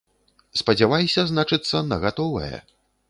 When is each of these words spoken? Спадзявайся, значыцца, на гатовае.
Спадзявайся, 0.61 1.25
значыцца, 1.33 1.85
на 1.91 2.01
гатовае. 2.07 2.55